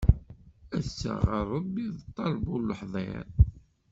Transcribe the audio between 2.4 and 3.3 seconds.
uleḥḍir.